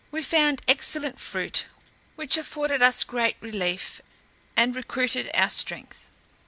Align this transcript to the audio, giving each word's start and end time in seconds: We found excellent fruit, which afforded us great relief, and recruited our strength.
We 0.09 0.23
found 0.23 0.63
excellent 0.67 1.19
fruit, 1.19 1.65
which 2.15 2.35
afforded 2.35 2.81
us 2.81 3.03
great 3.03 3.35
relief, 3.39 4.01
and 4.57 4.75
recruited 4.75 5.29
our 5.35 5.47
strength. 5.47 6.09